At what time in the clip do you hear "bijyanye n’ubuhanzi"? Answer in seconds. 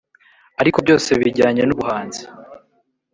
1.21-2.23